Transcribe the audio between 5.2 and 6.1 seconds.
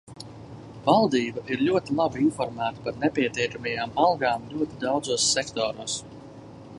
sektoros.